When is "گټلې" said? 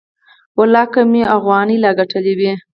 1.99-2.33